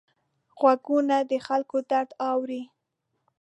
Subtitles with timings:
[0.57, 2.61] غوږونه د خلکو درد اوري